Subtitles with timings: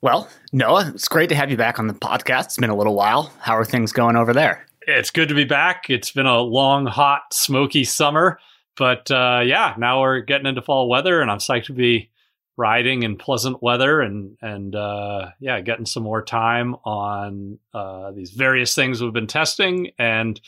[0.00, 2.44] Well, Noah, it's great to have you back on the podcast.
[2.44, 3.32] It's been a little while.
[3.40, 4.64] How are things going over there?
[4.86, 5.90] It's good to be back.
[5.90, 8.38] It's been a long, hot, smoky summer.
[8.76, 12.10] But uh, yeah, now we're getting into fall weather, and I'm psyched to be
[12.56, 18.30] riding in pleasant weather and and uh, yeah, getting some more time on uh, these
[18.30, 20.40] various things we've been testing, and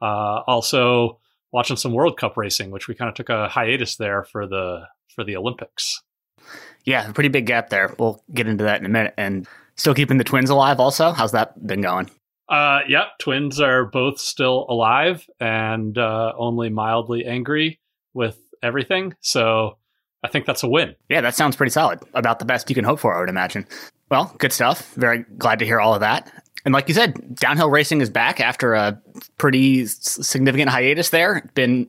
[0.00, 1.20] uh, also
[1.52, 4.86] watching some World Cup racing, which we kind of took a hiatus there for the
[5.14, 6.02] for the Olympics.
[6.84, 7.94] Yeah, pretty big gap there.
[7.98, 9.14] We'll get into that in a minute.
[9.18, 10.80] And still keeping the twins alive.
[10.80, 12.10] Also, how's that been going?
[12.48, 17.78] Uh, yep, twins are both still alive and uh, only mildly angry
[18.14, 19.14] with everything.
[19.20, 19.78] So
[20.24, 20.96] I think that's a win.
[21.08, 22.00] Yeah, that sounds pretty solid.
[22.14, 23.66] About the best you can hope for, I would imagine.
[24.10, 24.94] Well, good stuff.
[24.94, 26.32] Very glad to hear all of that.
[26.64, 29.00] And like you said, downhill racing is back after a
[29.36, 31.48] pretty significant hiatus there.
[31.54, 31.88] Been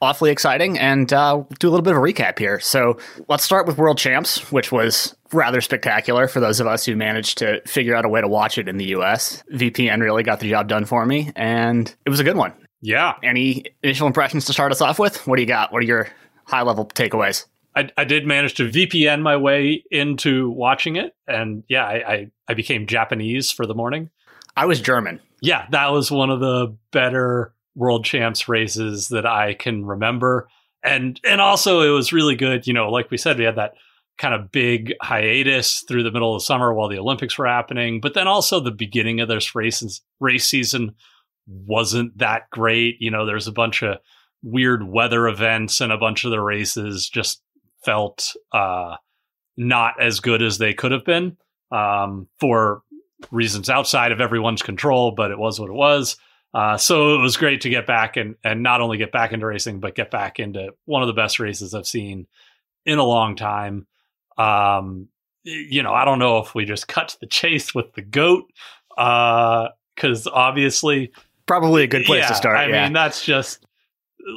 [0.00, 0.78] awfully exciting.
[0.78, 2.60] And uh, do a little bit of a recap here.
[2.60, 2.98] So
[3.28, 7.38] let's start with World Champs, which was rather spectacular for those of us who managed
[7.38, 9.42] to figure out a way to watch it in the US.
[9.52, 12.52] VPN really got the job done for me, and it was a good one.
[12.80, 13.14] Yeah.
[13.22, 15.26] Any initial impressions to start us off with?
[15.26, 15.72] What do you got?
[15.72, 16.08] What are your
[16.44, 17.46] high level takeaways?
[17.76, 22.26] I, I did manage to VPN my way into watching it, and yeah, I, I,
[22.48, 24.10] I became Japanese for the morning.
[24.56, 25.20] I was German.
[25.40, 30.48] Yeah, that was one of the better world champs races that I can remember.
[30.82, 33.74] And and also it was really good, you know, like we said, we had that
[34.18, 38.00] kind of big hiatus through the middle of the summer while the Olympics were happening,
[38.00, 40.94] but then also the beginning of this race race season
[41.46, 42.96] wasn't that great.
[43.00, 43.98] You know, there's a bunch of
[44.42, 47.42] weird weather events and a bunch of the races just
[47.84, 48.96] felt uh,
[49.56, 51.36] not as good as they could have been
[51.72, 52.82] um, for
[53.30, 56.16] reasons outside of everyone's control, but it was what it was.
[56.52, 59.46] Uh, so it was great to get back and and not only get back into
[59.46, 62.26] racing, but get back into one of the best races I've seen
[62.84, 63.86] in a long time.
[64.36, 65.08] Um,
[65.44, 68.50] you know, I don't know if we just cut to the chase with the goat,
[68.90, 71.12] because uh, obviously,
[71.46, 72.56] probably a good place yeah, to start.
[72.56, 72.84] I yeah.
[72.84, 73.64] mean, that's just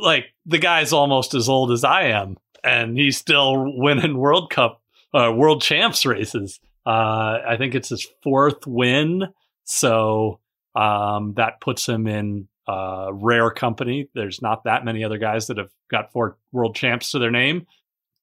[0.01, 4.81] like the guy's almost as old as I am, and he's still winning World Cup,
[5.13, 6.59] uh, World Champs races.
[6.85, 9.29] Uh, I think it's his fourth win,
[9.63, 10.39] so
[10.75, 14.09] um, that puts him in uh, rare company.
[14.13, 17.67] There's not that many other guys that have got four world champs to their name.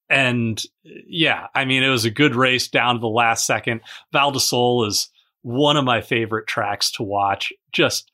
[0.09, 3.83] And yeah, I mean, it was a good race down to the last second.
[4.13, 5.09] Val di Sole is
[5.43, 7.53] one of my favorite tracks to watch.
[7.73, 8.11] Just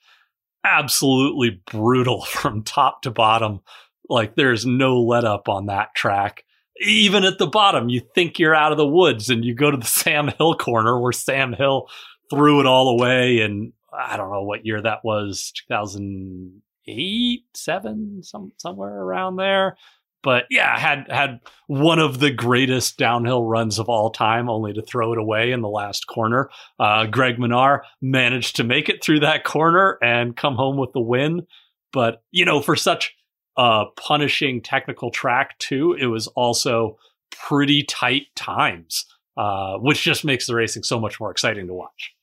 [0.62, 3.60] absolutely brutal from top to bottom.
[4.08, 6.44] Like there's no let up on that track.
[6.82, 9.78] Even at the bottom, you think you're out of the woods and you go to
[9.78, 11.88] the Sam Hill corner where Sam Hill
[12.28, 18.52] threw it all away and I don't know what year that was, 2008, seven, some
[18.56, 19.76] somewhere around there.
[20.22, 24.82] But yeah, had had one of the greatest downhill runs of all time, only to
[24.82, 26.50] throw it away in the last corner.
[26.80, 31.00] Uh, Greg Minnaar managed to make it through that corner and come home with the
[31.00, 31.46] win.
[31.92, 33.14] But you know, for such
[33.56, 36.98] a punishing technical track too, it was also
[37.30, 42.14] pretty tight times, uh, which just makes the racing so much more exciting to watch.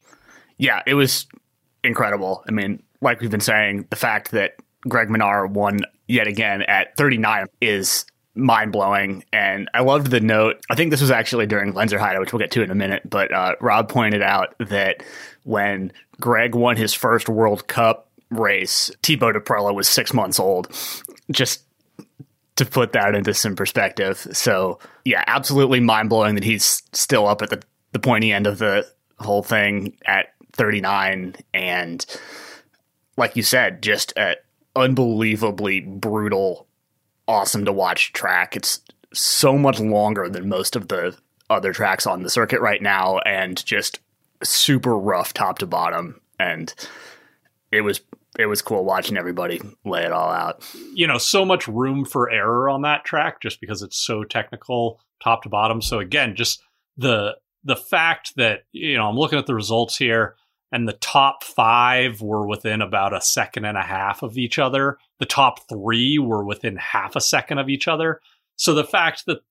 [0.57, 1.25] Yeah, it was
[1.84, 2.44] incredible.
[2.48, 4.56] I mean, like we've been saying, the fact that
[4.88, 8.06] Greg Minnaar won yet again at 39 is
[8.36, 9.24] mind blowing.
[9.32, 10.64] And I loved the note.
[10.70, 13.08] I think this was actually during Lenzer Lenzerheide, which we'll get to in a minute.
[13.09, 15.03] But uh, Rob pointed out that
[15.44, 20.68] when Greg won his first World Cup race, Thibaut Daprela was six months old.
[21.32, 21.64] Just
[22.56, 24.28] to put that into some perspective.
[24.32, 27.62] So, yeah, absolutely mind blowing that he's still up at the,
[27.94, 28.88] the pointy end of the
[29.20, 32.05] whole thing at 39 and
[33.17, 34.35] like you said just an
[34.76, 36.67] unbelievably brutal
[37.28, 38.82] awesome to watch track it's
[39.14, 41.16] so much longer than most of the
[41.50, 44.00] other tracks on the circuit right now and just
[44.44, 46.73] super rough top to bottom and
[47.72, 48.02] it was
[48.40, 50.64] it was cool watching everybody lay it all out.
[50.94, 55.00] You know, so much room for error on that track just because it's so technical
[55.22, 55.82] top to bottom.
[55.82, 56.61] So again, just
[56.97, 60.35] the the fact that, you know, I'm looking at the results here
[60.73, 64.97] and the top five were within about a second and a half of each other.
[65.20, 68.22] The top three were within half a second of each other.
[68.55, 69.43] So the fact that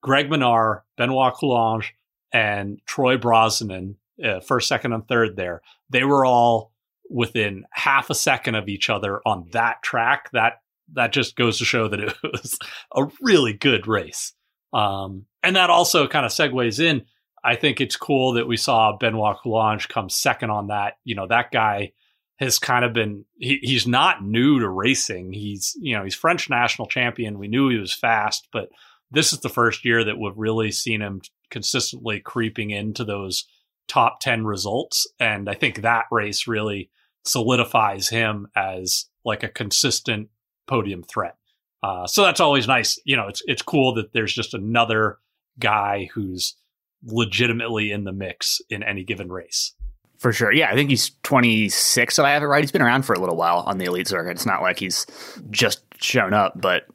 [0.00, 1.86] Greg Minnaar, Benoit Coulanges,
[2.32, 5.60] and Troy Brosnan, uh, first, second, and third there,
[5.90, 6.72] they were all
[7.10, 10.30] within half a second of each other on that track.
[10.32, 10.60] That
[10.92, 12.56] that just goes to show that it was
[12.94, 14.34] a really good race.
[14.72, 17.06] Um, and that also kind of segues in
[17.44, 20.94] I think it's cool that we saw Benoit Coulanges come second on that.
[21.04, 21.92] You know, that guy
[22.36, 25.32] has kind of been he, he's not new to racing.
[25.32, 27.38] He's you know he's French national champion.
[27.38, 28.70] We knew he was fast, but
[29.10, 31.20] this is the first year that we've really seen him
[31.50, 33.44] consistently creeping into those
[33.86, 36.90] top 10 results and I think that race really
[37.24, 40.28] solidifies him as like a consistent
[40.66, 41.36] podium threat.
[41.82, 42.98] Uh, so that's always nice.
[43.04, 45.18] You know, it's it's cool that there's just another
[45.58, 46.56] guy who's
[47.06, 49.74] legitimately in the mix in any given race.
[50.18, 50.52] For sure.
[50.52, 52.62] Yeah, I think he's 26, so I have it right.
[52.62, 54.30] He's been around for a little while on the elite circuit.
[54.30, 55.06] It's not like he's
[55.50, 56.86] just shown up, but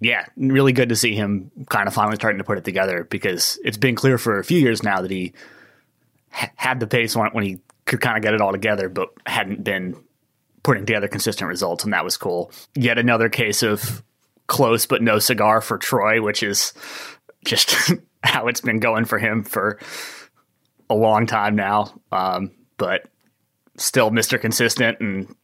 [0.00, 3.58] yeah, really good to see him kind of finally starting to put it together because
[3.64, 5.32] it's been clear for a few years now that he
[6.30, 9.08] ha- had the pace when, when he could kind of get it all together, but
[9.26, 9.96] hadn't been
[10.62, 12.52] putting together consistent results, and that was cool.
[12.74, 14.04] Yet another case of
[14.46, 16.72] close but no cigar for Troy, which is
[17.44, 17.74] just
[18.22, 19.78] how it's been going for him for
[20.90, 21.92] a long time now.
[22.12, 23.08] Um, but
[23.76, 24.40] still Mr.
[24.40, 25.34] Consistent and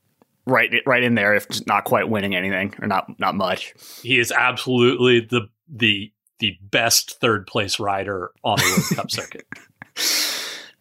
[0.47, 3.75] right right in there if not quite winning anything or not not much.
[4.03, 9.47] He is absolutely the the the best third place rider on the World Cup circuit.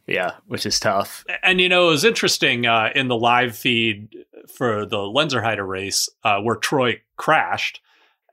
[0.06, 1.24] Yeah, which is tough.
[1.44, 6.10] And you know, it was interesting uh, in the live feed for the Lenzerheide race
[6.24, 7.81] uh, where Troy crashed,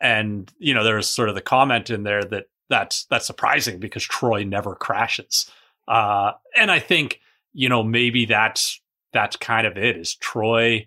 [0.00, 3.78] and you know, there was sort of the comment in there that that's that's surprising
[3.78, 5.50] because Troy never crashes.
[5.86, 7.20] Uh, and I think
[7.52, 8.80] you know maybe that's
[9.12, 9.98] that's kind of it.
[9.98, 10.86] Is Troy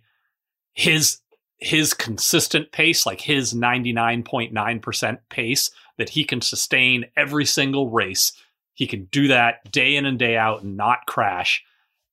[0.74, 1.20] his
[1.58, 7.06] his consistent pace, like his ninety nine point nine percent pace that he can sustain
[7.16, 8.34] every single race.
[8.74, 11.64] He can do that day in and day out and not crash.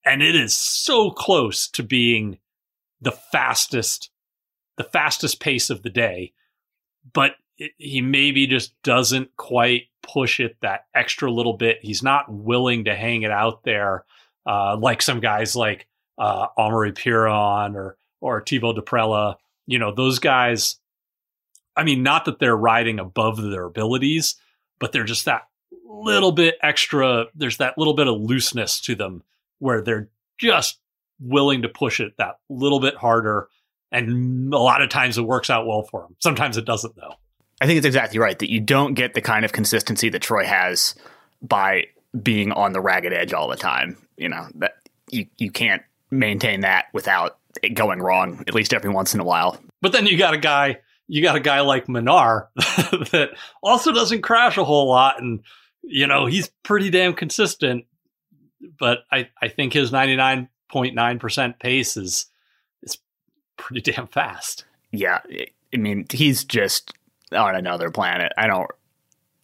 [0.05, 2.38] And it is so close to being
[3.00, 4.11] the fastest,
[4.76, 6.32] the fastest pace of the day.
[7.12, 7.32] But
[7.79, 11.79] he maybe just doesn't quite push it that extra little bit.
[11.83, 14.05] He's not willing to hang it out there
[14.47, 15.87] uh, like some guys like
[16.19, 19.37] uh, Amaury Pierron or or Thibaut Daprela.
[19.67, 20.77] You know, those guys.
[21.77, 24.35] I mean, not that they're riding above their abilities,
[24.81, 25.43] but they're just that
[25.87, 27.27] little bit extra.
[27.35, 29.23] There's that little bit of looseness to them
[29.61, 30.79] where they're just
[31.21, 33.49] willing to push it that little bit harder.
[33.93, 36.17] And a lot of times it works out well for them.
[36.19, 37.15] Sometimes it doesn't, though.
[37.61, 40.45] I think it's exactly right that you don't get the kind of consistency that Troy
[40.45, 40.95] has
[41.43, 41.85] by
[42.23, 43.97] being on the ragged edge all the time.
[44.17, 44.77] You know that
[45.11, 49.25] you you can't maintain that without it going wrong at least every once in a
[49.25, 49.61] while.
[49.81, 50.79] But then you got a guy,
[51.09, 52.49] you got a guy like Minnaar
[53.11, 53.31] that
[53.63, 55.41] also doesn't crash a whole lot, and
[55.83, 57.85] you know he's pretty damn consistent.
[58.79, 62.27] But I I think his ninety nine point nine percent pace is
[62.83, 62.99] is
[63.56, 64.65] pretty damn fast.
[64.93, 65.21] Yeah,
[65.73, 66.93] I mean he's just
[67.32, 68.32] on another planet.
[68.37, 68.71] I don't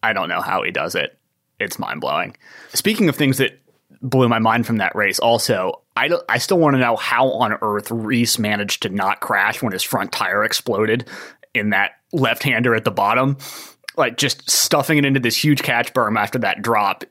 [0.03, 1.17] I don't know how he does it.
[1.59, 2.37] It's mind blowing.
[2.73, 3.59] Speaking of things that
[4.01, 7.57] blew my mind from that race, also, I, I still want to know how on
[7.61, 11.07] earth Reece managed to not crash when his front tire exploded
[11.53, 13.37] in that left hander at the bottom.
[13.95, 17.03] Like just stuffing it into this huge catch berm after that drop.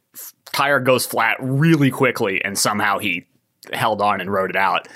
[0.52, 3.26] Tire goes flat really quickly, and somehow he
[3.72, 4.86] held on and rode it out.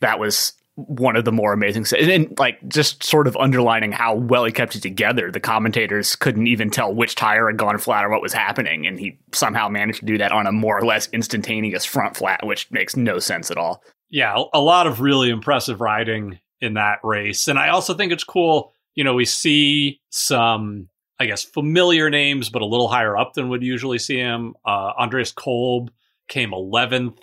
[0.00, 0.52] That was
[0.86, 4.52] one of the more amazing and, and like just sort of underlining how well he
[4.52, 5.28] kept it together.
[5.30, 9.00] The commentators couldn't even tell which tire had gone flat or what was happening and
[9.00, 12.70] he somehow managed to do that on a more or less instantaneous front flat which
[12.70, 13.82] makes no sense at all.
[14.08, 17.48] Yeah a lot of really impressive riding in that race.
[17.48, 22.50] And i also think it's cool you know we see some i guess familiar names
[22.50, 24.54] but a little higher up than would usually see him.
[24.64, 25.90] Uh, andreas kolb
[26.28, 27.18] came 11th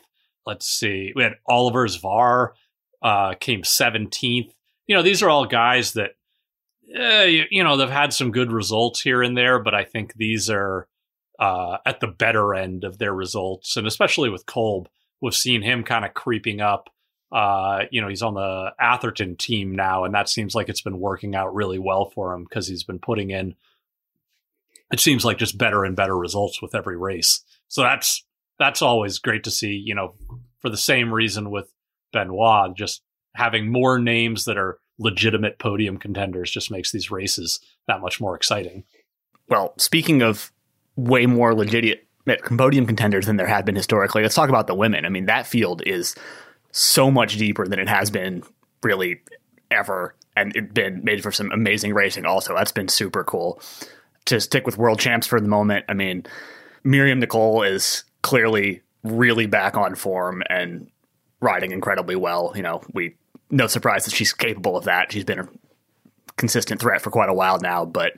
[0.45, 2.49] let's see we had oliver zwar
[3.05, 4.51] uh, came 17th.
[4.87, 6.15] You know, these are all guys that,
[6.99, 10.15] uh, you, you, know, they've had some good results here and there, but I think
[10.15, 10.87] these are
[11.39, 13.77] uh, at the better end of their results.
[13.77, 14.89] And especially with Kolb,
[15.21, 16.89] we've seen him kind of creeping up.
[17.31, 20.99] Uh, you know, he's on the Atherton team now, and that seems like it's been
[20.99, 23.53] working out really well for him because he's been putting in,
[24.91, 27.41] it seems like just better and better results with every race.
[27.67, 28.23] So that's
[28.57, 29.73] that's always great to see.
[29.73, 30.15] You know,
[30.59, 31.71] for the same reason with
[32.15, 33.03] Benoit, just
[33.35, 38.35] having more names that are legitimate podium contenders just makes these races that much more
[38.35, 38.85] exciting.
[39.49, 40.51] Well, speaking of
[40.95, 42.07] way more legitimate
[42.57, 44.23] podium contenders than there have been historically.
[44.23, 45.05] Let's talk about the women.
[45.05, 46.15] I mean, that field is
[46.71, 48.43] so much deeper than it has been
[48.83, 49.21] really
[49.71, 52.25] ever, and it's been made for some amazing racing.
[52.25, 53.61] Also, that's been super cool.
[54.25, 56.25] To stick with world champs for the moment, I mean,
[56.83, 60.89] Myriam Nicole is clearly really back on form and
[61.39, 62.53] riding incredibly well.
[62.55, 63.15] You know, we
[63.49, 65.11] no surprise that she's capable of that.
[65.11, 65.47] She's been a
[66.37, 68.13] consistent threat for quite a while now, but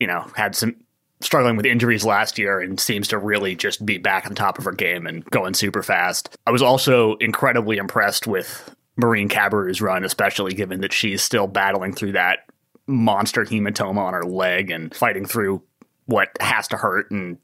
[0.00, 0.76] you know, had some
[1.20, 4.64] struggling with injuries last year and seems to really just be back on top of
[4.64, 6.36] her game and going super fast.
[6.46, 11.94] I was also incredibly impressed with Marine Cabirou's run, especially given that she's still battling
[11.94, 12.40] through that
[12.86, 15.62] monster hematoma on her leg and fighting through
[16.06, 17.38] what has to hurt and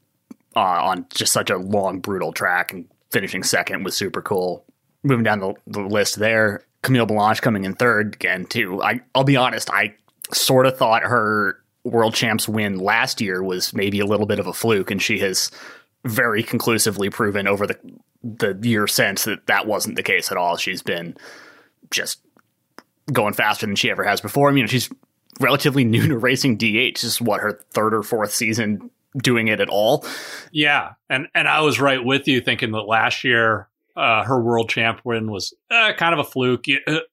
[0.55, 4.65] uh, on just such a long, brutal track and finishing second was super cool.
[5.03, 8.81] Moving down the, the list there, Camille Balanche coming in third again too.
[8.81, 9.95] I I'll be honest, I
[10.33, 14.47] sort of thought her world champs win last year was maybe a little bit of
[14.47, 15.51] a fluke, and she has
[16.05, 17.77] very conclusively proven over the
[18.23, 20.57] the year since that that wasn't the case at all.
[20.57, 21.15] She's been
[21.89, 22.21] just
[23.11, 24.49] going faster than she ever has before.
[24.49, 24.89] I mean, she's
[25.39, 26.95] relatively new to racing DH.
[26.95, 30.05] This is what her third or fourth season doing it at all.
[30.51, 34.69] Yeah, and and I was right with you thinking that last year uh, her world
[34.69, 36.65] champ win was uh, kind of a fluke,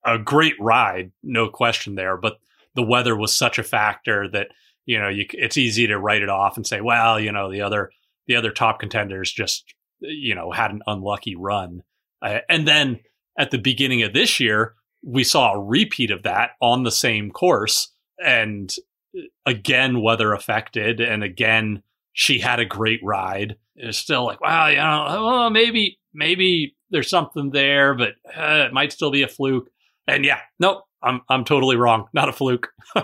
[0.05, 2.39] a great ride, no question there, but
[2.75, 4.49] the weather was such a factor that
[4.87, 7.63] you know you, it's easy to write it off and say, well, you know, the
[7.63, 7.91] other
[8.27, 11.83] the other top contenders just you know had an unlucky run,
[12.23, 13.01] uh, and then
[13.39, 17.31] at the beginning of this year we saw a repeat of that on the same
[17.31, 17.93] course,
[18.25, 18.75] and
[19.17, 21.83] uh, again weather affected, and again
[22.13, 23.57] she had a great ride.
[23.77, 28.73] It's still like, wow, you know, well, maybe maybe there's something there, but uh, it
[28.73, 29.71] might still be a fluke.
[30.07, 32.09] And yeah, nope, I'm I'm totally wrong.
[32.13, 32.69] Not a fluke.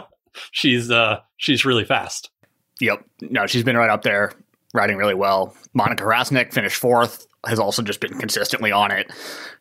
[0.51, 2.31] she's uh she's really fast.
[2.81, 3.05] Yep.
[3.23, 4.33] No, she's been right up there,
[4.75, 5.55] riding really well.
[5.77, 9.11] Monika Hrastnik finished fourth, has also just been consistently on it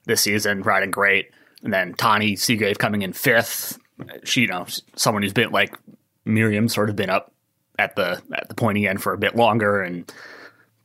[0.06, 1.30] this season, riding great.
[1.64, 3.78] And then Tahnée Seagrave coming in fifth.
[4.24, 5.78] She, you know, someone who's been like
[6.26, 7.32] Myriam, sort of been up
[7.78, 10.12] at the at the pointy end for a bit longer and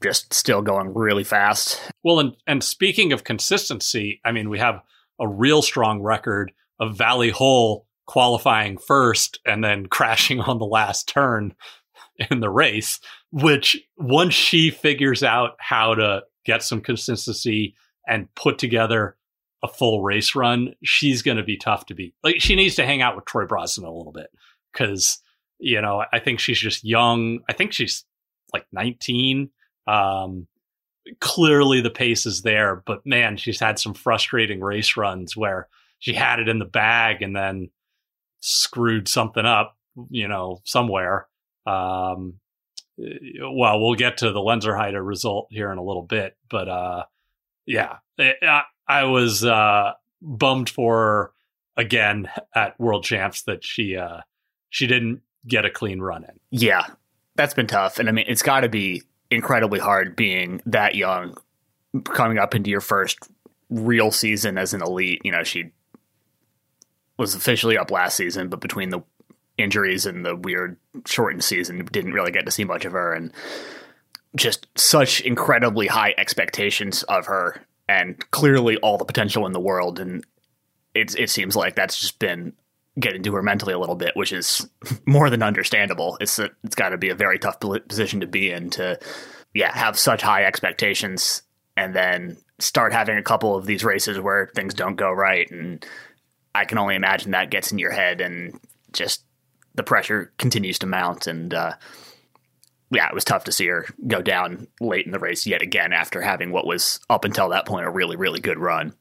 [0.03, 1.81] just still going really fast.
[2.03, 4.83] Well, and and speaking of consistency, I mean, we have
[5.21, 11.09] a real strong record of Vali Höll qualifying first and then crashing on the last
[11.09, 11.55] turn
[12.31, 12.99] in the race,
[13.31, 17.75] which once she figures out how to get some consistency
[18.07, 19.17] and put together
[19.63, 22.15] a full race run, she's going to be tough to beat.
[22.23, 24.31] Like she needs to hang out with Troy Brosnan a little bit
[24.73, 25.21] because,
[25.59, 27.41] you know, I think she's just young.
[27.49, 28.05] I think she's
[28.53, 29.51] like 19.
[29.89, 30.47] Um,
[31.21, 35.69] clearly the pace is there, but man, she's had some frustrating race runs where
[35.99, 37.71] she had it in the bag and then
[38.41, 39.77] screwed something up,
[40.11, 41.27] you know, somewhere.
[41.67, 42.35] Um,
[42.99, 47.05] well, we'll get to the Lenzerheide result here in a little bit, but uh,
[47.67, 51.33] yeah, it, I, I, was uh, bummed for her
[51.77, 54.21] again at World Champs that she uh,
[54.71, 56.41] she didn't get a clean run in.
[56.51, 56.87] Yeah,
[57.37, 61.37] that's been tough, and I mean, it's got to be incredibly hard being that young,
[62.05, 63.19] coming up into your first
[63.71, 65.21] real season as an elite.
[65.25, 65.73] You know, she
[67.17, 69.01] was officially up last season, but between the
[69.57, 73.13] injuries and the weird shortened season, didn't really get to see much of her.
[73.13, 73.33] And
[74.37, 79.99] just such incredibly high expectations of her, and clearly all the potential in the world.
[79.99, 80.25] And
[80.95, 82.53] it it seems like that's just been
[82.99, 84.69] getting into her mentally a little bit, which is
[85.07, 86.17] more than understandable.
[86.21, 88.99] It's a, it's got to be a very tough position to be in to
[89.55, 91.43] yeah have such high expectations
[91.77, 95.87] and then start having a couple of these races where things don't go right and
[96.55, 98.59] I can only imagine that gets in your head and
[98.93, 99.25] just
[99.75, 101.27] the pressure continues to mount.
[101.27, 101.75] And uh,
[102.91, 105.93] yeah, it was tough to see her go down late in the race yet again
[105.93, 108.93] after having what was up until that point a really, really good run.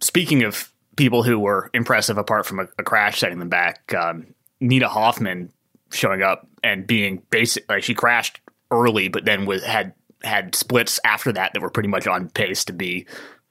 [0.00, 4.26] Speaking of people who were impressive apart from a, a crash setting them back, um,
[4.60, 5.52] Nina Hoffmann
[5.92, 10.98] showing up and being basic like she crashed early, but then was had had splits
[11.04, 13.06] after that that were pretty much on pace to be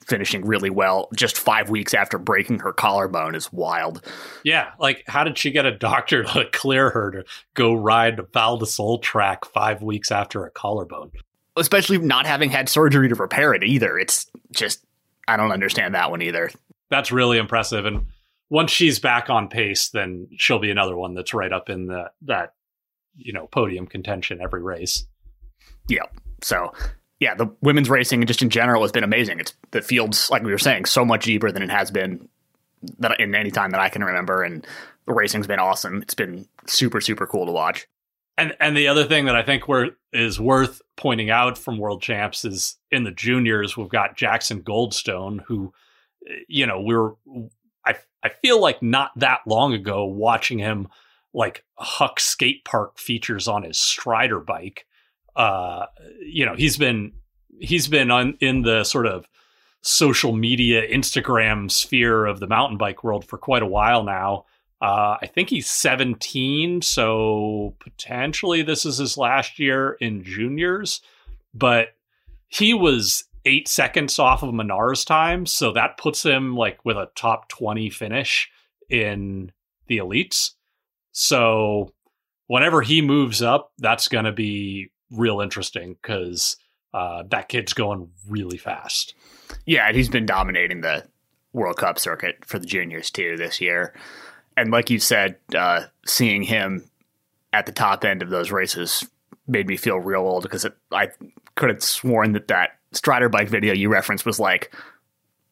[0.05, 4.05] finishing really well just five weeks after breaking her collarbone is wild.
[4.43, 8.23] Yeah, like how did she get a doctor to clear her to go ride the
[8.23, 11.11] Val di Sole track five weeks after a collarbone?
[11.57, 13.97] Especially not having had surgery to repair it either.
[13.97, 14.83] It's just
[15.27, 16.51] I don't understand that one either.
[16.95, 17.85] That's really impressive.
[17.85, 18.05] And
[18.49, 22.09] once she's back on pace, then she'll be another one that's right up in the
[22.21, 22.53] that
[23.17, 25.05] you know podium contention every race.
[25.89, 26.05] Yeah.
[26.41, 26.71] So
[27.19, 29.41] yeah, the women's racing just in general has been amazing.
[29.41, 32.29] It's the field's like we were saying so much deeper than it has been
[32.99, 34.65] that in any time that I can remember, and
[35.05, 36.01] the racing's been awesome.
[36.01, 37.87] It's been super super cool to watch.
[38.37, 42.01] And and the other thing that I think were, is worth pointing out from World
[42.01, 45.73] Champs is in the juniors we've got Jackson Goldstone who
[46.47, 47.11] you know we're
[47.85, 50.87] I I feel like not that long ago watching him
[51.33, 54.85] like Huck skate park features on his Strider bike.
[55.35, 55.85] Uh,
[56.21, 57.13] you know he's been
[57.59, 59.27] he's been on in the sort of
[59.81, 64.45] social media Instagram sphere of the mountain bike world for quite a while now.
[64.81, 71.01] Uh, I think he's 17, so potentially this is his last year in juniors.
[71.53, 71.89] But
[72.47, 77.09] he was eight seconds off of Minnaar's time, so that puts him like with a
[77.15, 78.49] top 20 finish
[78.89, 79.51] in
[79.87, 80.51] the elites.
[81.11, 81.93] So
[82.47, 86.57] whenever he moves up, that's going to be real interesting because
[86.93, 89.13] uh, that kid's going really fast.
[89.65, 91.05] Yeah, and he's been dominating the
[91.53, 93.93] World Cup circuit for the juniors too this year
[94.57, 96.89] and like you said, uh, seeing him
[97.53, 99.07] at the top end of those races
[99.47, 101.09] made me feel real old because I
[101.55, 104.73] could have sworn that that Strider bike video you referenced was like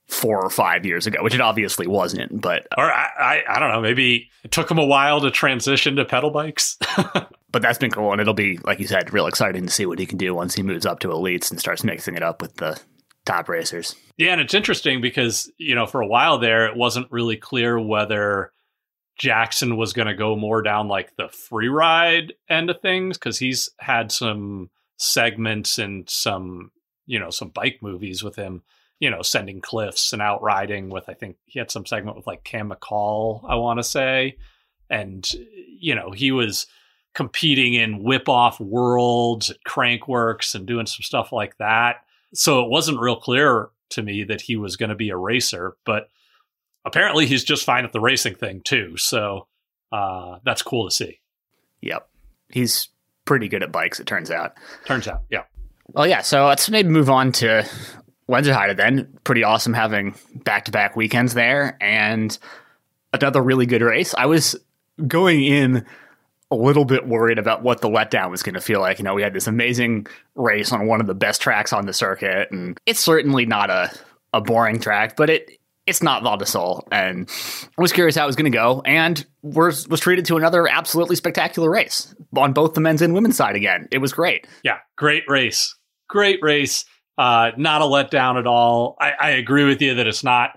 [0.07, 2.41] four or five years ago, which it obviously wasn't.
[2.41, 5.31] But uh, or I, I, I don't know, maybe it took him a while to
[5.31, 6.77] transition to pedal bikes.
[7.51, 9.99] but that's been cool, and it'll be like you said, real exciting to see what
[9.99, 12.55] he can do once he moves up to elites and starts mixing it up with
[12.55, 12.79] the
[13.25, 13.95] top racers.
[14.17, 17.79] Yeah, and it's interesting because you know for a while there, it wasn't really clear
[17.79, 18.51] whether
[19.17, 23.37] Jackson was going to go more down like the free ride end of things because
[23.37, 26.71] he's had some segments and some,
[27.05, 28.61] you know, some bike movies with him,
[28.99, 32.27] you know, sending cliffs and out riding with, I think he had some segment with
[32.27, 34.37] like Cam McCaul, I want to say.
[34.89, 35.29] And,
[35.79, 36.67] you know, he was
[37.13, 41.97] competing in whip off worlds at Crankworx and doing some stuff like that.
[42.33, 45.75] So it wasn't real clear to me that he was going to be a racer,
[45.85, 46.09] but
[46.85, 48.97] apparently he's just fine at the racing thing too.
[48.97, 49.47] So
[49.91, 51.19] uh, that's cool to see.
[51.81, 52.07] Yep,
[52.49, 52.89] he's
[53.25, 53.99] pretty good at bikes.
[53.99, 54.53] It turns out.
[54.85, 55.43] Turns out, yeah.
[55.91, 56.21] Well, yeah.
[56.21, 57.67] So let's maybe move on to
[58.29, 59.17] Lenzerheide then.
[59.23, 62.37] Pretty awesome having back to back weekends there and
[63.11, 64.13] another really good race.
[64.17, 64.55] I was
[65.07, 65.85] going in
[66.51, 68.99] a little bit worried about what the letdown was going to feel like.
[68.99, 71.93] You know, we had this amazing race on one of the best tracks on the
[71.93, 73.91] circuit, and it's certainly not a
[74.33, 76.87] a boring track, but it it's not Val.
[76.91, 77.29] And
[77.77, 80.67] I was curious how it was going to go, and was was treated to another
[80.67, 83.87] absolutely spectacular race on both the men's and women's side again.
[83.91, 84.47] It was great.
[84.63, 85.75] Yeah, great race.
[86.09, 86.85] Great race.
[87.17, 88.95] Uh, not a letdown at all.
[88.99, 90.51] I, I agree with you that it's not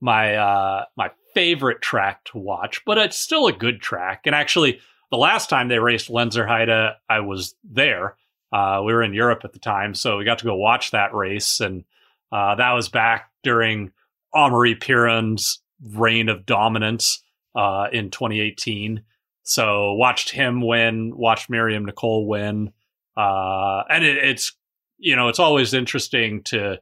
[0.00, 4.22] my uh, my favorite track to watch, but it's still a good track.
[4.26, 8.16] And actually, the last time they raced Lenzerheide, I was there.
[8.52, 11.14] Uh, we were in Europe at the time, so we got to go watch that
[11.14, 11.84] race, and
[12.30, 13.92] uh, that was back during
[14.34, 17.22] Amaury Pierron's reign of dominance
[17.54, 19.02] uh, in 2018.
[19.42, 22.72] So watched him win, watched Myriam Nicole win,
[23.16, 24.56] uh, and it, it's
[24.98, 26.78] you know it's always interesting to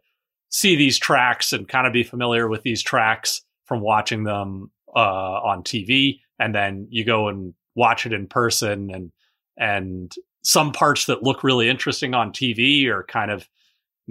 [0.50, 4.98] see these tracks and kind of be familiar with these tracks from watching them uh,
[4.98, 9.12] on TV, and then you go and watch it in person, and
[9.56, 13.48] and some parts that look really interesting on TV are kind of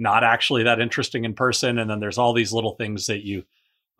[0.00, 1.78] not actually that interesting in person.
[1.78, 3.44] And then there's all these little things that you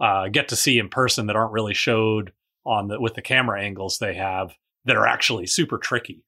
[0.00, 2.32] uh, get to see in person that aren't really showed
[2.64, 4.52] on the with the camera angles they have
[4.86, 6.24] that are actually super tricky.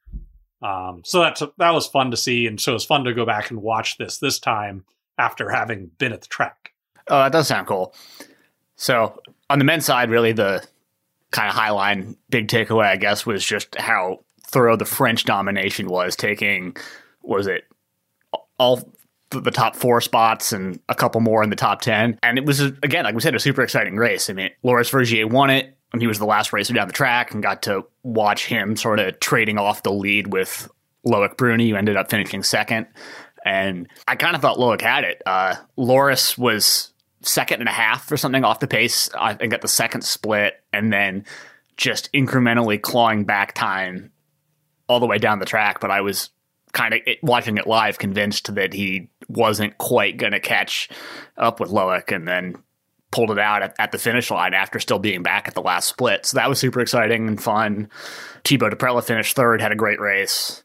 [0.62, 3.26] Um, so that's that was fun to see, and so it was fun to go
[3.26, 4.84] back and watch this this time
[5.18, 6.72] after having been at the track.
[7.08, 7.94] Oh, that does sound cool.
[8.76, 10.64] So on the men's side, really the
[11.30, 16.14] kind of highline big takeaway, I guess, was just how thorough the French domination was,
[16.14, 16.76] taking
[17.22, 17.64] was it
[18.58, 18.82] all
[19.40, 22.18] the top four spots and a couple more in the top 10.
[22.22, 24.30] And it was, again, like we said, a super exciting race.
[24.30, 27.32] I mean, Loris Vergier won it, and he was the last racer down the track
[27.32, 30.70] and got to watch him sort of trading off the lead with
[31.06, 32.86] Loic Bruni, who ended up finishing second.
[33.44, 35.22] And I kind of thought Loic had it.
[35.26, 36.92] Uh, Loris was
[37.22, 40.92] second and a half or something off the pace, I at the second split, and
[40.92, 41.24] then
[41.76, 44.12] just incrementally clawing back time
[44.88, 45.80] all the way down the track.
[45.80, 46.30] But I was
[46.72, 50.88] kind of watching it live convinced that he wasn't quite going to catch
[51.36, 52.56] up with Loic and then
[53.10, 55.88] pulled it out at, at, the finish line after still being back at the last
[55.88, 56.24] split.
[56.24, 57.90] So that was super exciting and fun.
[58.42, 60.64] Thibaut Daprela finished third, had a great race.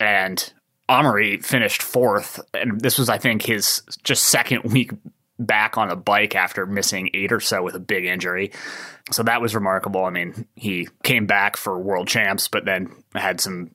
[0.00, 0.52] And
[0.88, 2.40] Amaury finished fourth.
[2.52, 4.90] And this was, I think, his just second week
[5.38, 8.52] back on a bike after missing eight or so with a big injury.
[9.10, 10.04] So that was remarkable.
[10.04, 13.70] I mean, he came back for world champs, but then had some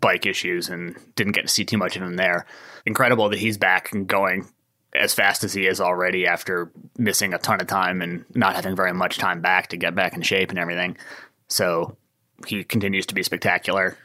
[0.00, 2.46] bike issues and didn't get to see too much of him there.
[2.86, 4.48] Incredible that he's back and going
[4.94, 8.76] as fast as he is already after missing a ton of time and not having
[8.76, 10.96] very much time back to get back in shape and everything.
[11.48, 11.96] So
[12.46, 13.96] he continues to be spectacular.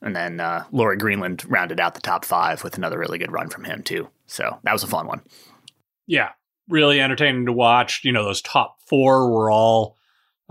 [0.00, 3.48] And then uh, Laurie Greenland rounded out the top five with another really good run
[3.48, 4.08] from him, too.
[4.26, 5.20] So that was a fun one.
[6.06, 6.30] Yeah,
[6.68, 8.00] really entertaining to watch.
[8.02, 9.96] You know, those top four were all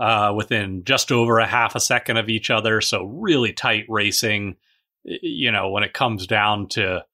[0.00, 2.80] uh, within just over a half a second of each other.
[2.80, 4.56] So really tight racing.
[5.04, 7.04] You know, when it comes down to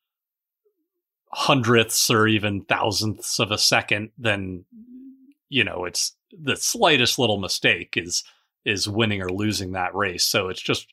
[1.31, 4.64] hundredths or even thousandths of a second, then
[5.48, 8.24] you know it's the slightest little mistake is
[8.64, 10.24] is winning or losing that race.
[10.24, 10.92] So it's just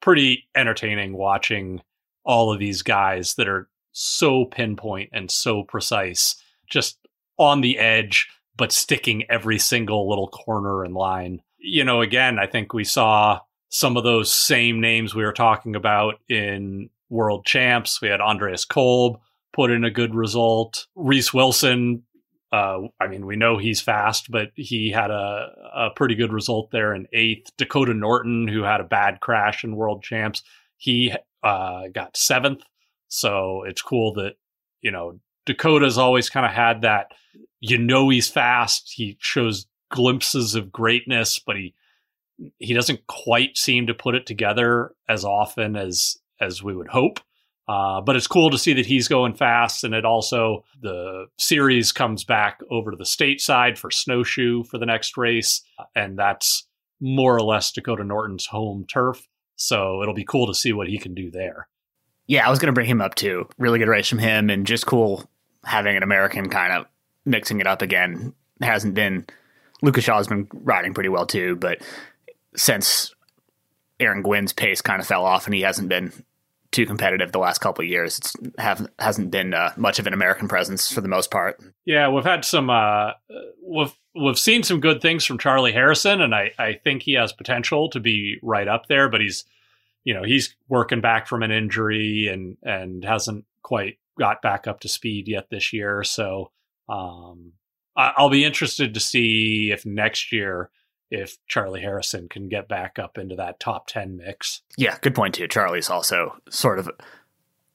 [0.00, 1.82] pretty entertaining watching
[2.24, 6.36] all of these guys that are so pinpoint and so precise,
[6.68, 6.98] just
[7.38, 11.42] on the edge, but sticking every single little corner and line.
[11.58, 15.74] You know, again, I think we saw some of those same names we were talking
[15.74, 18.02] about in world champs.
[18.02, 19.20] We had Andreas Kolb
[19.52, 20.86] put in a good result.
[20.94, 22.02] Reece Wilson
[22.52, 26.70] uh, I mean, we know he's fast, but he had a, a pretty good result
[26.72, 27.56] there in eighth.
[27.56, 30.42] Dakota Norton, who had a bad crash in World Champs,
[30.76, 32.62] he uh, got seventh.
[33.08, 34.34] So it's cool that
[34.80, 37.12] you know Dakota's always kind of had that.
[37.60, 38.92] You know, he's fast.
[38.94, 41.74] He shows glimpses of greatness, but he
[42.58, 47.20] he doesn't quite seem to put it together as often as as we would hope.
[47.68, 49.84] Uh, but it's cool to see that he's going fast.
[49.84, 54.86] And it also, the series comes back over to the stateside for snowshoe for the
[54.86, 55.62] next race.
[55.94, 56.66] And that's
[57.00, 59.28] more or less Dakota Norton's home turf.
[59.54, 61.68] So it'll be cool to see what he can do there.
[62.26, 63.48] Yeah, I was going to bring him up too.
[63.58, 65.28] Really good race from him, and just cool
[65.64, 66.86] having an American kind of
[67.24, 68.32] mixing it up again.
[68.62, 69.26] Hasn't been
[69.82, 71.82] Lucas Shaw's been riding pretty well too, but
[72.56, 73.14] since
[73.98, 76.12] Aaron Gwin's pace kind of fell off and he hasn't been
[76.72, 78.18] too competitive the last couple of years.
[78.18, 81.60] It's have hasn't been uh, much of an American presence for the most part.
[81.84, 82.70] Yeah, we've had some.
[82.70, 83.12] Uh,
[83.62, 87.32] we've we've seen some good things from Charlie Harrison, and I I think he has
[87.32, 89.08] potential to be right up there.
[89.08, 89.44] But he's,
[90.04, 94.80] you know, he's working back from an injury and and hasn't quite got back up
[94.80, 96.04] to speed yet this year.
[96.04, 96.52] So
[96.88, 97.52] um,
[97.96, 100.70] I, I'll be interested to see if next year
[101.10, 104.62] if Charlie Harrison can get back up into that top 10 mix.
[104.76, 105.48] Yeah, good point too.
[105.48, 106.88] Charlie's also sort of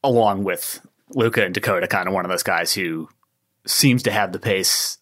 [0.04, 3.10] along with Luca and Dakota kind of one of those guys who
[3.66, 4.98] seems to have the pace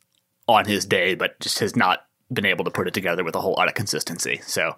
[0.47, 3.41] on his day but just has not been able to put it together with a
[3.41, 4.41] whole lot of consistency.
[4.45, 4.75] So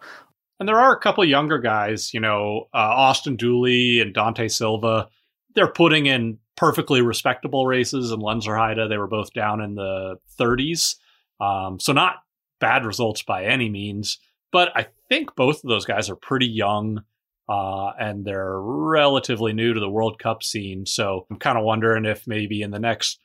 [0.59, 5.09] and there are a couple younger guys, you know, uh, Austin Dooley and Dante Silva.
[5.53, 8.11] They're putting in perfectly respectable races.
[8.11, 10.95] And Lenzerheide, they were both down in the 30s.
[11.41, 12.17] Um, so not
[12.59, 14.19] bad results by any means,
[14.51, 17.03] but I think both of those guys are pretty young
[17.47, 20.85] uh, and they're relatively new to the World Cup scene.
[20.85, 23.19] So I'm kind of wondering if maybe in the next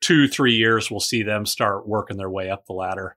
[0.00, 3.16] two, three years, we'll see them start working their way up the ladder.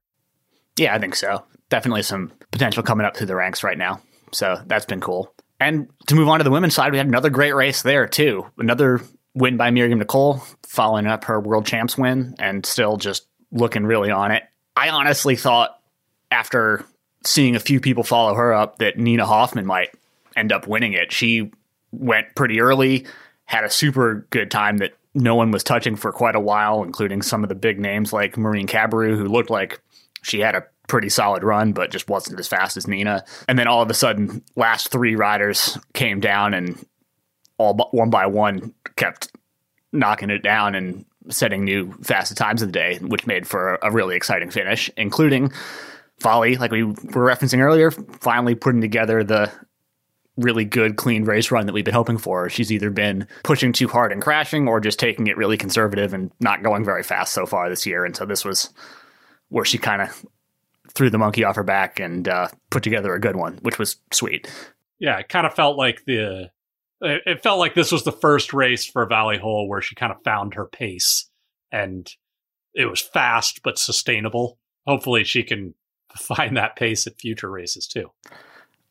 [0.78, 1.44] Yeah, I think so.
[1.70, 4.02] Definitely some potential coming up through the ranks right now.
[4.32, 5.34] So that's been cool.
[5.60, 8.46] And to move on to the women's side, we had another great race there, too.
[8.58, 9.02] Another
[9.34, 14.12] win by Myriam Nicole, following up her world champs win and still just looking really
[14.12, 14.44] on it.
[14.76, 15.80] I honestly thought
[16.32, 16.86] after
[17.26, 19.90] seeing a few people follow her up that Nina Hoffmann might
[20.36, 21.12] end up winning it.
[21.12, 21.52] She
[21.92, 23.06] went pretty early,
[23.46, 27.22] had a super good time that no one was touching for quite a while, including
[27.22, 29.80] some of the big names like Marine Cabirou, who looked like
[30.24, 33.24] she had a pretty solid run, but just wasn't as fast as Nina.
[33.48, 36.84] And then all of a sudden, last three riders came down and
[37.58, 39.32] all one by one kept
[39.92, 43.92] knocking it down and setting new fastest times of the day, which made for a
[43.92, 45.52] really exciting finish, including
[46.22, 49.52] Vali, like we were referencing earlier, finally putting together the
[50.38, 52.50] really good, clean race run that we've been hoping for.
[52.50, 56.32] She's either been pushing too hard and crashing or just taking it really conservative and
[56.40, 58.04] not going very fast so far this year.
[58.06, 58.74] And so this was
[59.50, 60.26] where she kind of
[60.94, 63.98] threw the monkey off her back and uh, put together a good one, which was
[64.12, 64.50] sweet.
[65.00, 66.50] Yeah, it kind of felt like the
[67.04, 70.24] it felt like this was the first race for Vali Höll where she kind of
[70.24, 71.30] found her pace
[71.72, 72.10] and
[72.74, 74.58] it was fast but sustainable.
[74.88, 75.76] Hopefully she can
[76.18, 78.12] find that pace at future races too.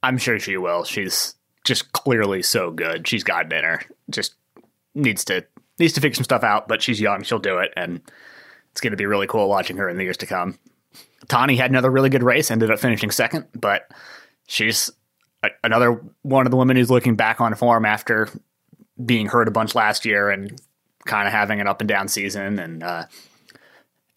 [0.02, 0.84] I'm sure she will.
[0.84, 3.06] She's just clearly so good.
[3.06, 3.82] She's got it in her.
[4.10, 4.34] Just
[4.94, 5.44] needs to
[5.78, 7.22] needs to figure some stuff out, but she's young.
[7.22, 8.00] She'll do it, and
[8.72, 10.58] it's going to be really cool watching her in the years to come.
[11.26, 13.88] Tahnée had another really good race, ended up finishing second, but
[14.48, 14.90] she's
[15.64, 18.28] another one of the women who's looking back on form after
[19.04, 20.60] being hurt a bunch last year and
[21.06, 22.58] kind of having an up and down season.
[22.58, 23.06] And uh,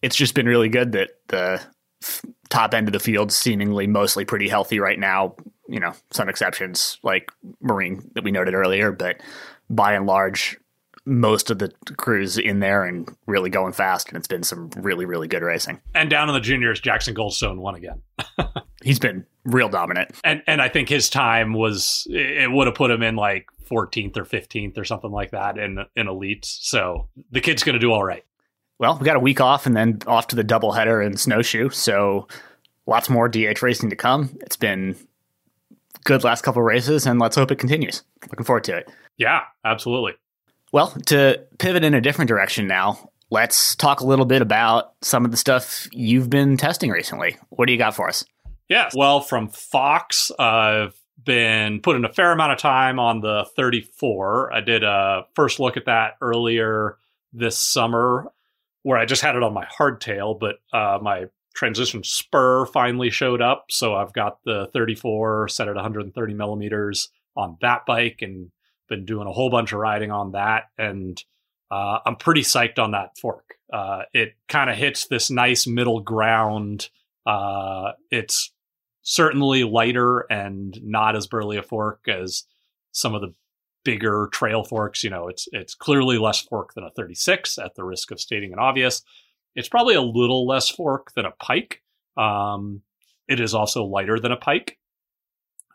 [0.02, 1.60] it's just been really good that the
[2.02, 5.34] f- top end of the field seemingly mostly pretty healthy right now.
[5.68, 9.20] You know, some exceptions like Marine that we noted earlier, but
[9.68, 10.58] by and large,
[11.06, 14.08] most of the crews in there and really going fast.
[14.08, 15.80] And it's been some really, really good racing.
[15.94, 18.02] And down in the juniors, Jackson Goldstone won again.
[18.82, 20.10] He's been real dominant.
[20.24, 24.16] And and I think his time was it would have put him in like 14th
[24.16, 26.58] or 15th or something like that in in elites.
[26.60, 28.24] So the kid's going to do all right.
[28.78, 31.70] Well, we got a week off and then off to the doubleheader and snowshoe.
[31.70, 32.28] So
[32.86, 34.36] lots more DH racing to come.
[34.42, 34.96] It's been
[36.04, 38.02] good last couple races, and let's hope it continues.
[38.30, 38.90] Looking forward to it.
[39.16, 40.14] Yeah, absolutely.
[40.76, 45.24] Well, to pivot in a different direction now, let's talk a little bit about some
[45.24, 47.38] of the stuff you've been testing recently.
[47.48, 48.26] What do you got for us?
[48.68, 54.52] Yeah, well, from Fox, I've been putting a fair amount of time on the 34.
[54.52, 56.98] I did a first look at that earlier
[57.32, 58.30] this summer
[58.82, 63.40] where I just had it on my hardtail, but uh, my transition spur finally showed
[63.40, 63.68] up.
[63.70, 68.50] So I've got the 34 set at 130 millimeters on that bike and
[68.88, 71.22] been doing a whole bunch of riding on that, and
[71.70, 73.54] uh, I'm pretty psyched on that fork.
[73.72, 76.88] Uh, it kind of hits this nice middle ground.
[77.24, 78.52] Uh, it's
[79.02, 82.44] certainly lighter and not as burly a fork as
[82.92, 83.34] some of the
[83.84, 85.02] bigger trail forks.
[85.02, 87.58] You know, it's it's clearly less fork than a 36.
[87.58, 89.02] At the risk of stating an obvious,
[89.54, 91.82] it's probably a little less fork than a pike.
[92.16, 92.82] Um,
[93.28, 94.78] it is also lighter than a pike.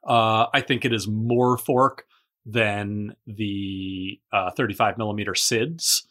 [0.07, 2.05] Uh, I think it is more fork
[2.45, 6.03] than the uh, 35 millimeter SIDS.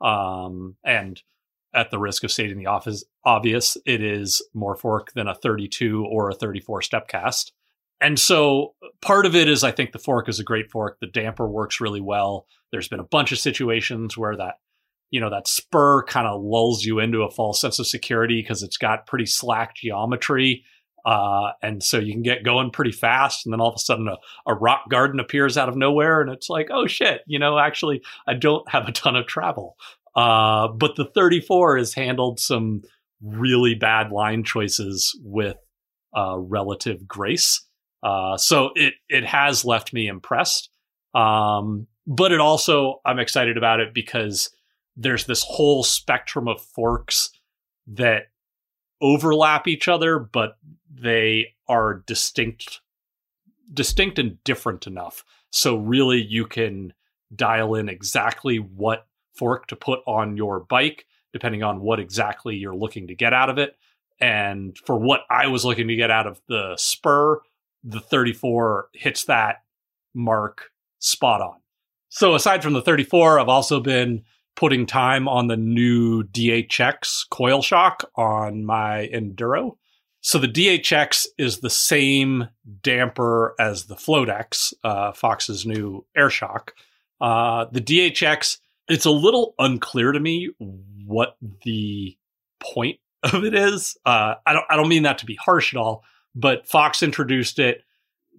[0.00, 1.20] Um, and
[1.74, 6.06] at the risk of stating the office, obvious, it is more fork than a 32
[6.10, 7.52] or a 34 step cast.
[8.00, 10.98] And so part of it is I think the fork is a great fork.
[11.00, 12.46] The damper works really well.
[12.70, 14.54] There's been a bunch of situations where that,
[15.10, 18.62] you know, that spur kind of lulls you into a false sense of security because
[18.62, 20.64] it's got pretty slack geometry
[21.08, 23.46] uh, and so you can get going pretty fast.
[23.46, 26.20] And then all of a sudden, a, a, rock garden appears out of nowhere.
[26.20, 29.78] And it's like, oh shit, you know, actually, I don't have a ton of travel.
[30.14, 32.82] Uh, but the 34 has handled some
[33.22, 35.56] really bad line choices with
[36.14, 37.64] uh, relative grace.
[38.02, 40.68] Uh, so it, it has left me impressed.
[41.14, 44.50] Um, but it also, I'm excited about it because
[44.94, 47.30] there's this whole spectrum of forks
[47.86, 48.24] that
[49.00, 50.56] overlap each other, but
[50.92, 52.80] they are distinct
[53.72, 55.24] distinct and different enough.
[55.50, 56.94] So really you can
[57.34, 62.74] dial in exactly what fork to put on your bike depending on what exactly you're
[62.74, 63.76] looking to get out of it.
[64.20, 67.40] And for what I was looking to get out of the spur,
[67.84, 69.62] the 34 hits that
[70.14, 71.56] mark spot on.
[72.08, 74.24] So aside from the 34, I've also been
[74.58, 79.76] putting time on the new DHX coil shock on my Enduro.
[80.20, 82.48] So the DHX is the same
[82.82, 86.74] damper as the Float X, uh, Fox's new air shock.
[87.20, 90.50] Uh, the DHX, it's a little unclear to me
[91.06, 92.18] what the
[92.58, 93.96] point of it is.
[94.04, 96.02] Uh, I don't, I don't mean that to be harsh at all,
[96.34, 97.84] but Fox introduced it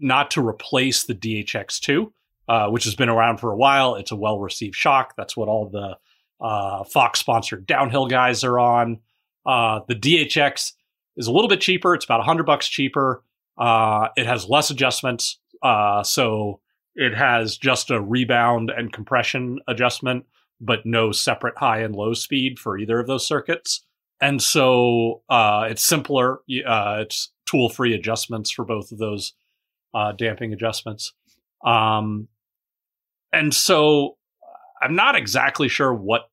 [0.01, 2.11] not to replace the DHX2,
[2.49, 3.95] uh, which has been around for a while.
[3.95, 5.13] It's a well received shock.
[5.15, 5.97] That's what all the
[6.41, 8.99] uh, Fox sponsored downhill guys are on.
[9.45, 10.73] Uh, the DHX
[11.17, 11.93] is a little bit cheaper.
[11.93, 13.23] It's about 100 bucks cheaper.
[13.57, 15.39] Uh, it has less adjustments.
[15.61, 16.61] Uh, so
[16.95, 20.25] it has just a rebound and compression adjustment,
[20.61, 23.85] but no separate high and low speed for either of those circuits.
[24.21, 26.39] And so uh, it's simpler.
[26.65, 29.33] Uh, it's tool free adjustments for both of those
[30.17, 31.13] damping adjustments.
[31.65, 32.27] Um,
[33.33, 34.17] and so
[34.81, 36.28] I'm not exactly sure what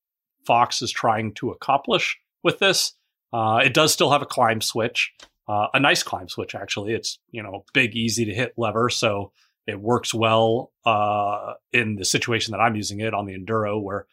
[0.47, 2.95] Fox is trying to accomplish with this.
[3.33, 5.13] Uh, it does still have a climb switch,
[5.49, 6.95] uh, a nice climb switch actually.
[6.95, 9.33] It's you know big, easy to hit lever, so
[9.67, 14.07] it works well uh, in the situation that I'm using it on the enduro, where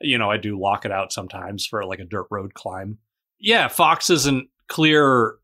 [0.00, 2.98] you know I do lock it out sometimes for like a dirt road climb.
[3.40, 5.36] Yeah, Fox isn't clear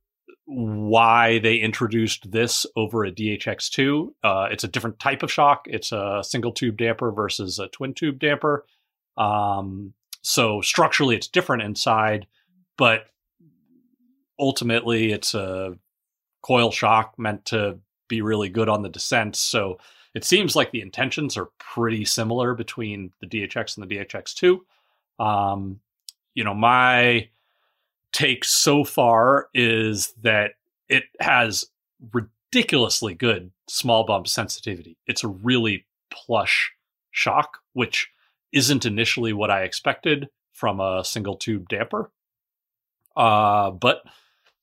[0.46, 4.09] why they introduced this over a DHX2.
[4.22, 5.66] Uh, it's a different type of shock.
[5.66, 8.66] It's a single tube damper versus a twin tube damper.
[9.16, 12.26] Um, so structurally, it's different inside,
[12.78, 13.10] but
[14.38, 15.76] ultimately, it's a
[16.42, 19.37] coil shock meant to be really good on the descent.
[19.37, 19.78] So
[20.14, 24.60] it seems like the intentions are pretty similar between the DHX and the DHX2.
[25.22, 25.80] Um,
[26.34, 27.28] you know, my
[28.12, 30.52] take so far is that
[30.88, 31.66] it has
[32.14, 34.96] ridiculously good small bump sensitivity.
[35.06, 36.72] It's a really plush
[37.10, 38.08] shock, which
[38.55, 42.11] isn't initially what I expected from a single tube damper.
[43.17, 44.03] Uh, but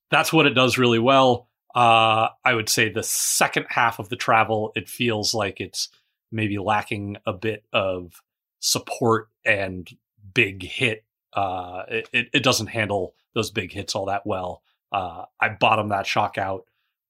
[0.09, 1.47] that's what it does really well.
[1.73, 5.89] Uh, I would say the second half of the travel, it feels like it's
[6.31, 8.21] maybe lacking a bit of
[8.59, 9.89] support and
[10.33, 11.03] big hit.
[11.33, 14.63] Uh, it, it doesn't handle those big hits all that well.
[14.91, 16.65] Uh, I bottom that shock out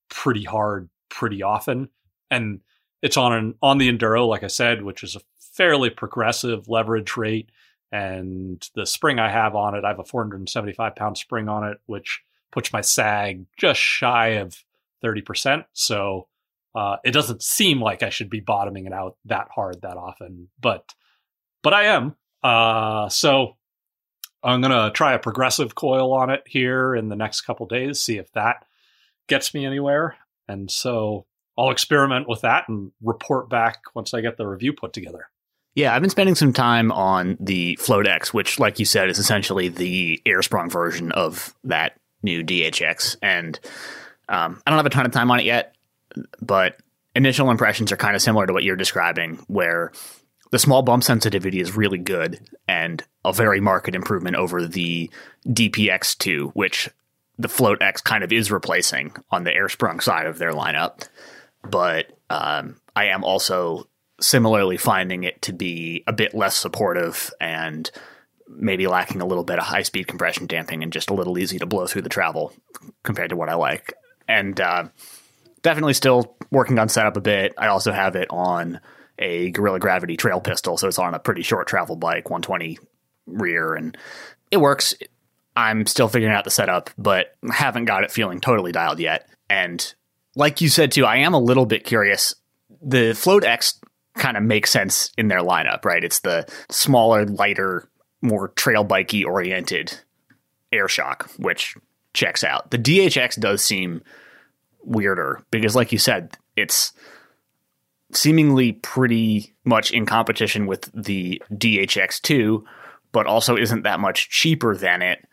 [0.10, 1.90] pretty hard, pretty often,
[2.30, 2.62] and
[3.02, 7.16] it's on an on the enduro, like I said, which is a fairly progressive leverage
[7.18, 7.50] rate.
[7.92, 11.78] And the spring I have on it, I have a 475 pound spring on it,
[11.86, 14.64] which puts my sag just shy of
[15.04, 15.66] 30%.
[15.74, 16.28] So
[16.74, 20.50] uh, it doesn't seem like I should be bottoming it out that hard that often,
[20.60, 20.94] but
[21.64, 22.16] but I am.
[22.42, 23.58] Uh, so
[24.44, 28.18] I'm gonna try a progressive coil on it here in the next couple days, see
[28.18, 28.66] if that
[29.28, 30.16] gets me anywhere.
[30.48, 31.26] And so
[31.58, 35.30] I'll experiment with that and report back once I get the review put together.
[35.74, 39.20] Yeah, I've been spending some time on the Float X, which, like you said, is
[39.20, 43.16] essentially the air sprung version of that new DHX.
[43.22, 43.60] And
[44.28, 45.76] um, I don't have a ton of time on it yet,
[46.42, 46.78] but
[47.16, 49.94] initial impressions are kind of similar to what you're describing, where
[50.52, 55.10] the small bump sensitivity is really good and a very marked improvement over the
[55.48, 56.90] DPX2, which
[57.40, 61.08] the Float X kind of is replacing on the air sprung side of their lineup.
[61.64, 63.88] But um, I am also
[64.22, 67.90] similarly finding it to be a bit less supportive and
[68.48, 71.58] maybe lacking a little bit of high speed compression damping and just a little easy
[71.60, 72.54] to blow through the travel
[73.04, 73.94] compared to what I like.
[74.28, 74.88] And uh,
[75.62, 77.54] definitely still working on setup a bit.
[77.58, 78.80] I also have it on
[79.20, 82.80] a Gorilla Gravity trail pistol, so it's on a pretty short travel bike, 120
[83.28, 83.98] rear, and
[84.50, 84.96] it works.
[85.56, 89.28] I'm still figuring out the setup, but haven't got it feeling totally dialed yet.
[89.50, 89.94] And
[90.36, 92.36] like you said too, I am a little bit curious.
[92.82, 93.80] The Float X
[94.16, 96.04] kind of makes sense in their lineup, right?
[96.04, 97.90] It's the smaller, lighter,
[98.22, 99.98] more trail bikey oriented
[100.72, 101.76] air shock, which
[102.14, 102.72] checks out.
[102.72, 104.02] The DHX does seem
[104.84, 106.94] weirder because, like you said, it's
[108.14, 112.64] seemingly pretty much in competition with the DHX2,
[113.12, 115.26] but also isn't that much cheaper than it.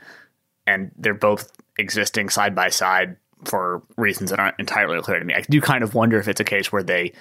[0.67, 5.35] And they're both existing side by side for reasons that aren't entirely clear to me.
[5.35, 7.13] I do kind of wonder if it's a case where they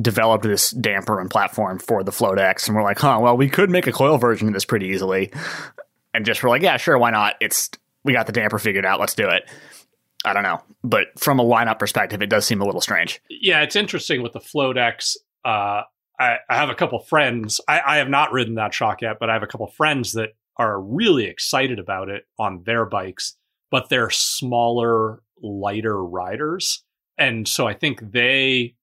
[0.00, 3.48] developed this damper and platform for the Float X, and we're like, huh, well, we
[3.48, 5.32] could make a coil version of this pretty easily,
[6.14, 7.36] and just we're like, yeah, sure, why not?
[7.40, 7.70] It's
[8.04, 9.48] we got the damper figured out, let's do it.
[10.24, 13.20] I don't know, but from a lineup perspective, it does seem a little strange.
[13.30, 15.16] Yeah, it's interesting with the Float X.
[15.44, 15.82] Uh,
[16.18, 17.60] I, I, have a couple friends.
[17.68, 20.30] I, I have not ridden that shock yet, but I have a couple friends that
[20.56, 23.36] are really excited about it on their bikes,
[23.70, 26.82] but they're smaller, lighter riders.
[27.18, 28.75] And so I think they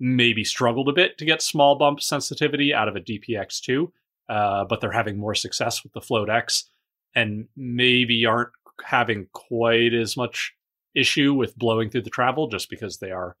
[0.00, 3.92] maybe struggled a bit to get small bump sensitivity out of a DPX2,
[4.28, 6.70] uh, but they're having more success with the Float X
[7.14, 8.50] and maybe aren't
[8.82, 10.54] having quite as much
[10.94, 13.36] issue with blowing through the travel just because they are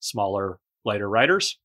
[0.00, 1.58] smaller, lighter riders.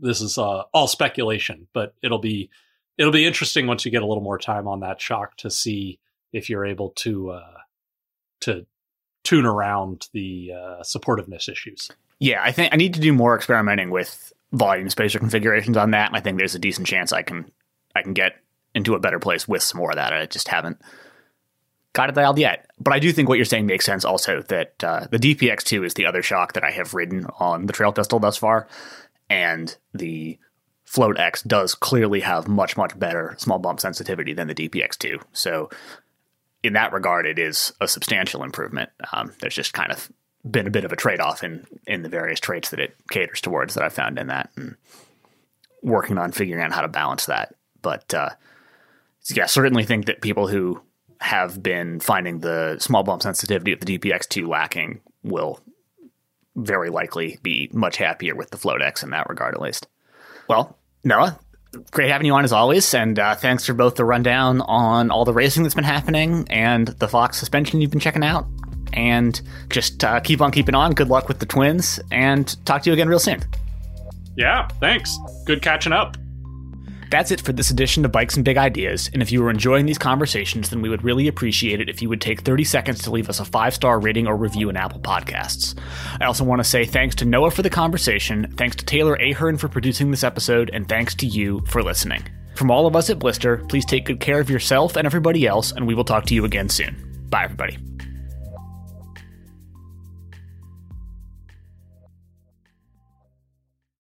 [0.00, 2.50] This is uh, all speculation, but it'll be
[2.98, 6.00] it'll be interesting once you get a little more time on that shock to see
[6.32, 7.58] if you're able to uh,
[8.40, 8.66] to
[9.24, 11.90] tune around the uh, supportiveness issues.
[12.18, 16.08] Yeah, I think I need to do more experimenting with volume spacer configurations on that.
[16.08, 17.50] And I think there's a decent chance I can
[17.94, 18.36] I can get
[18.74, 20.12] into a better place with some more of that.
[20.12, 20.80] I just haven't
[21.92, 22.70] got it dialed yet.
[22.78, 25.94] But I do think what you're saying makes sense also that uh, the DPX2 is
[25.94, 28.68] the other shock that I have ridden on the trail pistol thus far.
[29.30, 30.38] And the
[30.84, 35.22] Float X does clearly have much, much better small bump sensitivity than the DPX2.
[35.32, 35.70] So
[36.62, 38.90] in that regard, it is a substantial improvement.
[39.12, 40.12] Um, there's just kind of
[40.50, 43.40] been a bit of a trade off in in the various traits that it caters
[43.40, 44.76] towards that I found in that, and
[45.82, 47.54] working on figuring out how to balance that.
[47.82, 48.30] But uh,
[49.34, 50.80] yeah, certainly think that people who
[51.20, 55.60] have been finding the small bump sensitivity of the DPX2 lacking will
[56.54, 59.88] very likely be much happier with the Float X in that regard, at least.
[60.48, 61.38] Well, Noah,
[61.90, 65.24] great having you on as always, and uh, thanks for both the rundown on all
[65.24, 68.46] the racing that's been happening and the Fox suspension you've been checking out
[68.96, 70.92] and just uh, keep on keeping on.
[70.92, 73.44] Good luck with the twins, and talk to you again real soon.
[74.36, 75.18] Yeah, thanks.
[75.46, 76.16] Good catching up.
[77.08, 79.86] That's it for this edition of Bikes and Big Ideas, and if you are enjoying
[79.86, 83.12] these conversations, then we would really appreciate it if you would take 30 seconds to
[83.12, 85.78] leave us a five star rating or review in Apple Podcasts.
[86.20, 89.56] I also want to say thanks to Noah for the conversation, thanks to Taylor Ahern
[89.56, 92.24] for producing this episode, and thanks to you for listening.
[92.56, 95.70] From all of us at Blister, please take good care of yourself and everybody else,
[95.70, 96.96] and we will talk to you again soon.
[97.30, 97.78] Bye, everybody.